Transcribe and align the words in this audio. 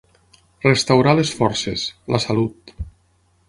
Restaurar 0.67 1.13
les 1.19 1.35
forces, 1.41 1.85
la 2.15 2.23
salut. 2.27 2.77